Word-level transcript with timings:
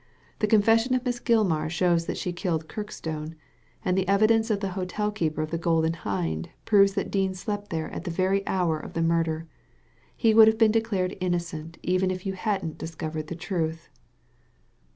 The 0.39 0.47
confession 0.47 0.95
of 0.95 1.05
Miss 1.05 1.19
Gilmar 1.19 1.69
shows 1.69 2.07
that 2.07 2.17
she 2.17 2.33
killed 2.33 2.67
Kirkstone, 2.67 3.35
and 3.85 3.95
the 3.95 4.07
evidence 4.07 4.49
of 4.49 4.59
the 4.59 4.69
hotel 4.71 5.11
keeper 5.11 5.43
of 5.43 5.51
the 5.51 5.59
Golden 5.59 5.93
Hind 5.93 6.49
proves 6.65 6.95
that 6.95 7.11
Dean 7.11 7.35
slept 7.35 7.69
there 7.69 7.87
at 7.91 8.03
the 8.05 8.09
very 8.09 8.41
hour 8.47 8.79
of 8.79 8.93
the 8.93 9.03
murder. 9.03 9.45
He 10.17 10.33
would 10.33 10.47
have 10.47 10.57
been 10.57 10.71
declared 10.71 11.15
innocent 11.21 11.77
even 11.83 12.09
if 12.09 12.25
you 12.25 12.33
hadn't 12.33 12.79
discovered 12.79 13.27
the 13.27 13.35
truth." 13.35 13.89